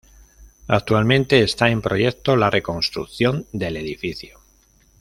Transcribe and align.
Actualmente 0.67 1.43
está 1.43 1.69
en 1.69 1.79
proyecto 1.83 2.35
la 2.35 2.49
reconstrucción 2.49 3.45
del 3.51 3.77
edificio. 3.77 4.39